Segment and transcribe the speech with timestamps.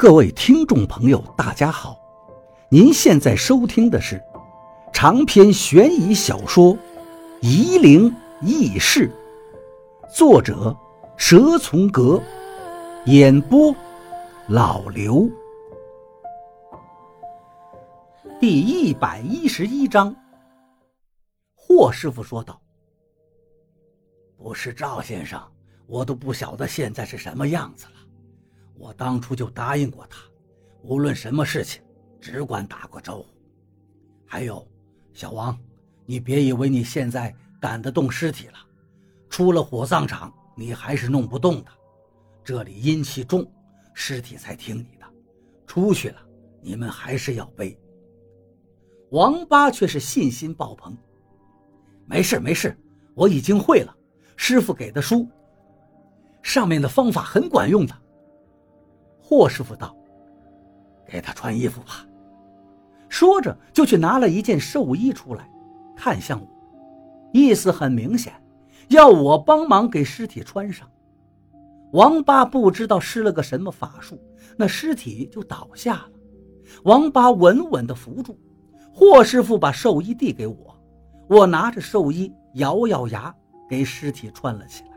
[0.00, 1.94] 各位听众朋友，大家好！
[2.70, 4.18] 您现在收听的是
[4.94, 6.74] 长篇悬疑小说
[7.42, 8.10] 《夷陵
[8.40, 9.12] 轶事》，
[10.16, 10.74] 作者
[11.18, 12.18] 蛇从阁，
[13.04, 13.76] 演播
[14.48, 15.28] 老刘。
[18.40, 20.16] 第一百一十一章，
[21.54, 22.58] 霍师傅说道
[24.38, 25.38] ：“不是赵先生，
[25.86, 27.92] 我都不晓得现在是什么样子了。”
[28.80, 30.18] 我当初就答应过他，
[30.80, 31.82] 无论什么事情，
[32.18, 33.26] 只管打个招呼。
[34.24, 34.66] 还有，
[35.12, 35.56] 小王，
[36.06, 38.54] 你别以为你现在赶得动尸体了，
[39.28, 41.70] 出了火葬场你还是弄不动的。
[42.42, 43.46] 这里阴气重，
[43.92, 45.06] 尸体才听你的。
[45.66, 46.22] 出去了，
[46.62, 47.78] 你们还是要背。
[49.10, 50.96] 王八却是信心爆棚，
[52.06, 52.74] 没事没事，
[53.14, 53.94] 我已经会了。
[54.36, 55.28] 师傅给的书，
[56.42, 57.94] 上面的方法很管用的。
[59.30, 59.94] 霍师傅道
[61.06, 62.04] ：“给他穿衣服吧。”
[63.08, 65.48] 说着就去拿了一件寿衣出来，
[65.96, 66.48] 看向我，
[67.32, 68.32] 意思很明显，
[68.88, 70.90] 要我帮忙给尸体穿上。
[71.92, 74.20] 王八不知道施了个什么法术，
[74.56, 76.10] 那尸体就倒下了。
[76.82, 78.36] 王八稳稳地扶住，
[78.92, 80.76] 霍师傅把寿衣递给我，
[81.28, 83.32] 我拿着寿衣咬咬牙
[83.68, 84.90] 给尸体穿了起来。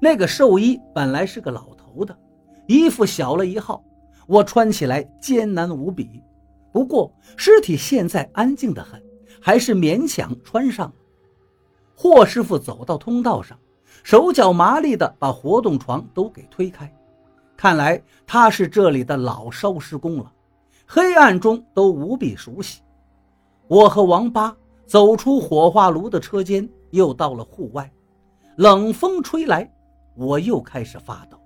[0.00, 2.18] 那个寿衣本来是个老头的。
[2.66, 3.82] 衣服小了一号，
[4.26, 6.22] 我穿起来艰难无比。
[6.72, 9.02] 不过尸体现在安静得很，
[9.40, 10.94] 还是勉强穿上了。
[11.94, 13.58] 霍师傅走到通道上，
[14.02, 16.92] 手脚麻利地把活动床都给推开。
[17.56, 20.32] 看来他是这里的老烧尸工了，
[20.86, 22.80] 黑暗中都无比熟悉。
[23.68, 24.54] 我和王八
[24.86, 27.90] 走出火化炉的车间，又到了户外。
[28.56, 29.72] 冷风吹来，
[30.14, 31.38] 我又开始发抖。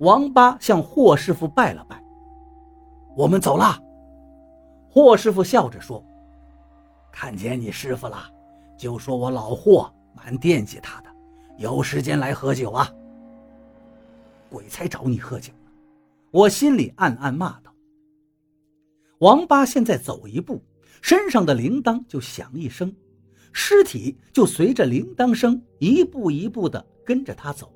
[0.00, 2.02] 王八向霍师傅拜了拜，
[3.14, 3.78] 我们走了。
[4.88, 6.02] 霍师傅笑着说
[7.12, 8.16] ：“看见你师傅了，
[8.78, 11.10] 就说我老霍蛮惦记他的，
[11.58, 12.90] 有时间来喝酒啊。”
[14.48, 15.70] 鬼才找你喝酒呢！
[16.30, 17.70] 我心里暗暗骂道。
[19.18, 20.62] 王八现在走一步，
[21.02, 22.90] 身上的铃铛就响一声，
[23.52, 27.70] 尸体就随着铃铛声一步一步地跟着他走。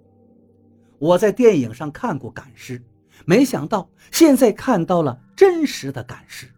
[1.04, 2.82] 我在电影上看过赶尸，
[3.26, 6.50] 没想到现在看到了真实的赶尸，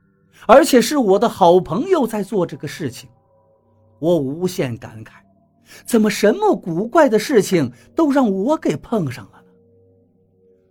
[0.46, 3.10] 而且是我的好朋友在做这个事情。
[3.98, 5.14] 我无限感慨，
[5.84, 9.48] 怎么什么古怪的事情都让我给碰上了呢？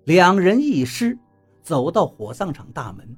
[0.06, 1.20] 两人一尸，
[1.62, 3.14] 走到火葬场大门，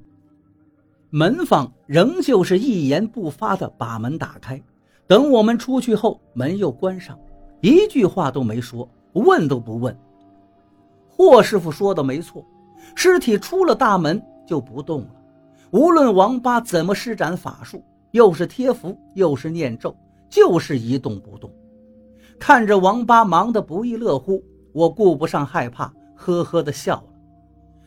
[1.11, 4.59] 门房仍旧是一言不发的把门打开。
[5.05, 7.15] 等我们出去后，门又关上，
[7.61, 9.95] 一句话都没说，问都不问。
[11.17, 12.45] 霍师傅说的没错，
[12.93, 15.07] 尸体出了大门就不动了。
[15.71, 19.97] 无论王八怎么施展法术，又是贴符，又是念咒，
[20.29, 21.51] 就是一动不动。
[22.37, 27.07] 看着王八忙得不亦乐乎，我顾不上害怕，呵呵的笑了。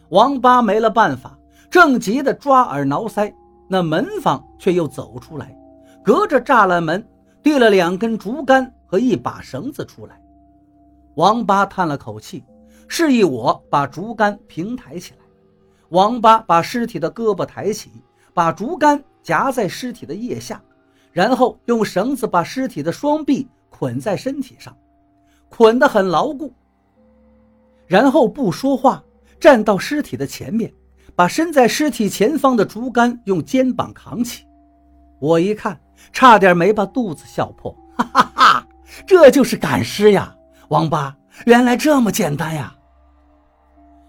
[0.09, 1.39] 王八没了办法，
[1.71, 3.33] 正急得抓耳挠腮，
[3.69, 5.57] 那门房却又走出来，
[6.03, 7.07] 隔着栅栏门
[7.45, 10.21] 递了两根竹竿和一把绳子出来。
[11.15, 12.43] 王八叹了口气。
[12.93, 15.19] 示意我把竹竿平抬起来，
[15.91, 17.89] 王八把尸体的胳膊抬起，
[18.35, 20.61] 把竹竿夹在尸体的腋下，
[21.13, 24.77] 然后用绳子把尸体的双臂捆在身体上，
[25.49, 26.53] 捆得很牢固。
[27.87, 29.05] 然后不说话，
[29.39, 30.75] 站到尸体的前面，
[31.15, 34.45] 把伸在尸体前方的竹竿用肩膀扛起。
[35.21, 35.81] 我一看，
[36.13, 38.69] 差点没把肚子笑破，哈哈哈！
[39.07, 40.35] 这就是赶尸呀，
[40.71, 42.75] 王八，原来这么简单呀！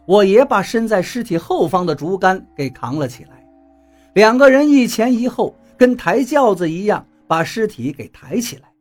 [0.05, 3.47] 我也把身在尸体后方的竹竿给扛了起来，
[4.15, 8.71] 两个人一前一后，跟抬轿子一样把尸体给抬起来。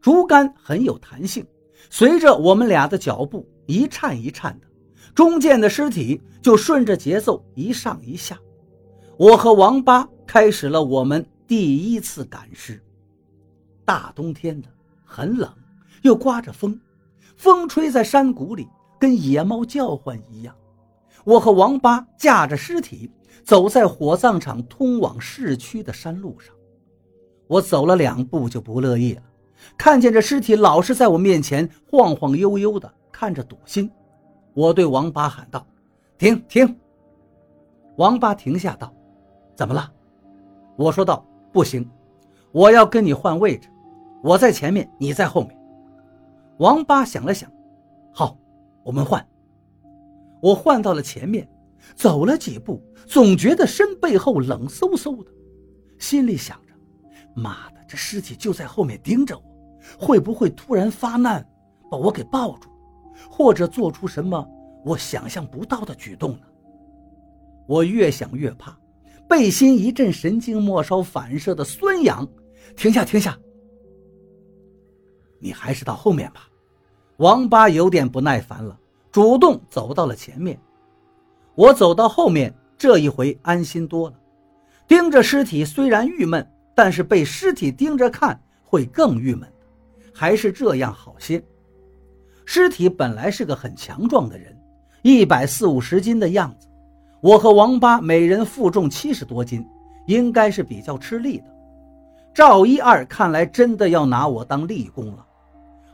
[0.00, 1.46] 竹竿很有弹性，
[1.88, 4.66] 随着我们俩的脚步一颤一颤的，
[5.14, 8.36] 中间的尸体就顺着节奏一上一下。
[9.16, 12.82] 我和王八开始了我们第一次赶尸。
[13.84, 14.68] 大冬天的，
[15.04, 15.52] 很冷，
[16.00, 16.80] 又刮着风，
[17.36, 18.66] 风吹在山谷里，
[18.98, 20.52] 跟野猫叫唤一样。
[21.24, 23.10] 我和王八架着尸体
[23.44, 26.54] 走在火葬场通往市区的山路上，
[27.46, 29.22] 我走了两步就不乐意了，
[29.76, 33.90] 看见这尸体老是在我面前晃晃悠悠的，看着堵心。
[34.54, 35.66] 我对王八喊道
[36.18, 36.76] ：“停停！”
[37.96, 38.92] 王八停下道
[39.56, 39.90] ：“怎么了？”
[40.76, 41.88] 我说道：“不行，
[42.52, 43.68] 我要跟你换位置，
[44.22, 45.56] 我在前面，你在后面。”
[46.58, 47.50] 王八想了想
[48.12, 48.36] ：“好，
[48.84, 49.26] 我们换。”
[50.42, 51.48] 我换到了前面，
[51.94, 55.30] 走了几步，总觉得身背后冷飕飕的，
[55.98, 56.74] 心里想着：
[57.36, 59.44] 妈的，这尸体就在后面盯着我，
[59.96, 61.48] 会不会突然发难，
[61.88, 62.68] 把我给抱住，
[63.30, 64.44] 或者做出什么
[64.84, 66.46] 我想象不到的举动呢？
[67.68, 68.76] 我越想越怕，
[69.28, 72.28] 背心一阵神经末梢反射的酸痒。
[72.74, 73.38] 停下，停下！
[75.38, 76.48] 你还是到后面吧。
[77.18, 78.76] 王八有点不耐烦了，
[79.12, 80.58] 主动走到了前面。
[81.54, 84.16] 我走到后面，这一回安心多了。
[84.88, 86.44] 盯着尸体虽然郁闷，
[86.74, 89.46] 但是被尸体盯着看会更郁闷，
[90.14, 91.42] 还是这样好些。
[92.46, 94.58] 尸体本来是个很强壮的人，
[95.02, 96.66] 一百四五十斤的样子。
[97.20, 99.64] 我和王八每人负重七十多斤，
[100.06, 101.44] 应该是比较吃力的。
[102.32, 105.24] 赵一二看来真的要拿我当立功了。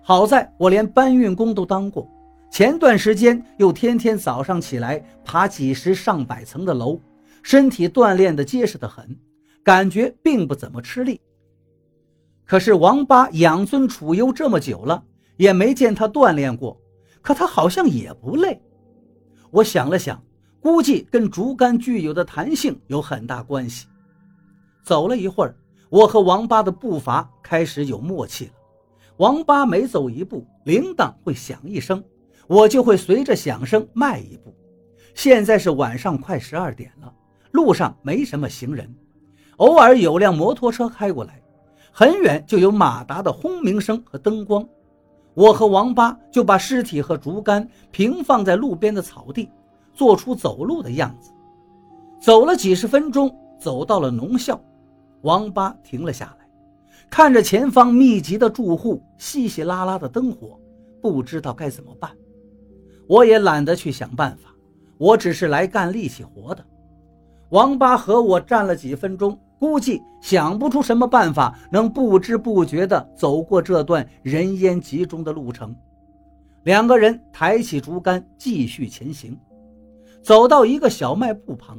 [0.02, 2.08] 好在我连搬运工都当过。
[2.50, 7.00] 前段时间又天天早上起来爬几十上百层的楼，
[7.42, 9.16] 身体锻炼的结实的很，
[9.62, 11.20] 感觉并不怎么吃力。
[12.44, 15.04] 可是王八养尊处优这么久了，
[15.36, 16.80] 也没见他锻炼过，
[17.20, 18.60] 可他好像也不累。
[19.50, 20.20] 我想了想，
[20.60, 23.86] 估计跟竹竿具有的弹性有很大关系。
[24.82, 25.54] 走了一会儿，
[25.90, 28.52] 我和王八的步伐开始有默契了。
[29.18, 32.02] 王八每走一步，铃铛会响一声。
[32.48, 34.52] 我就会随着响声迈一步。
[35.14, 37.12] 现在是晚上快十二点了，
[37.50, 38.92] 路上没什么行人，
[39.58, 41.40] 偶尔有辆摩托车开过来，
[41.92, 44.66] 很远就有马达的轰鸣声和灯光。
[45.34, 49.50] 我和王八就把尸体和竹竿平放在路边的草地，
[49.92, 51.30] 做出走路的样子。
[52.20, 54.60] 走了几十分钟，走到了农校，
[55.20, 56.48] 王八停了下来，
[57.10, 60.58] 看着前方密集的住户，稀稀拉拉的灯火，
[61.00, 62.10] 不知道该怎么办。
[63.08, 64.54] 我也懒得去想办法，
[64.98, 66.64] 我只是来干力气活的。
[67.48, 75.74] 王八和我站了几分钟，估计想不出什么办法能不知不觉地走过这段人烟集中的路程。
[76.64, 79.34] 两个人抬起竹竿，继续前行，
[80.22, 81.78] 走到一个小卖部旁，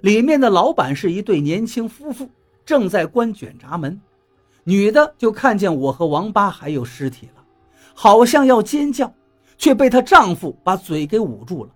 [0.00, 2.26] 里面的老板是一对年轻夫妇，
[2.64, 4.00] 正在关卷闸门。
[4.62, 7.44] 女的就看见我和王八还有尸体了，
[7.92, 9.12] 好像要尖叫。
[9.56, 11.70] 却被她丈夫把嘴给捂住了，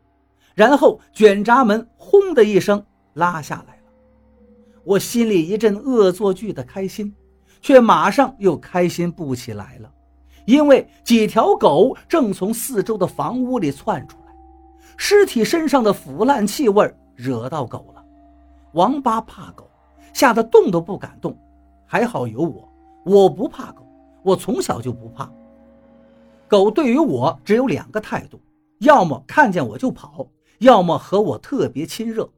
[0.54, 2.84] 然后卷闸门轰的一声
[3.14, 3.82] 拉下来了。
[4.84, 7.14] 我心里一阵恶作剧的开心，
[7.60, 9.92] 却马上又开心不起来了，
[10.46, 14.32] 因为几条狗正从四周的房屋里窜出来，
[14.96, 18.04] 尸体身上的腐烂气味惹到狗了。
[18.72, 19.68] 王八怕狗，
[20.12, 21.36] 吓得动都不敢动，
[21.86, 22.68] 还好有我，
[23.04, 23.82] 我不怕狗，
[24.22, 25.30] 我从小就不怕。
[26.48, 28.40] 狗对于我只有两个态度，
[28.78, 30.26] 要么看见我就跑，
[30.58, 32.28] 要么和我特别亲热。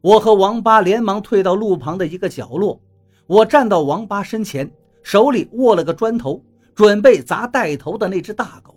[0.00, 2.80] 我和王八连忙退到路旁的一个角落，
[3.26, 4.70] 我站到王八身前，
[5.02, 6.42] 手里握了个砖头，
[6.74, 8.74] 准备砸带头的那只大狗。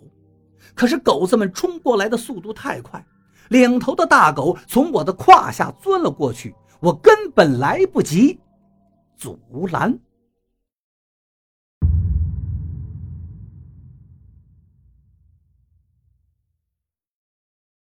[0.74, 3.04] 可是狗子们冲过来的速度太快，
[3.48, 8.38] 领头的大狗从我的胯下钻了过去，我根本来不及
[9.16, 9.38] 阻
[9.70, 9.98] 拦。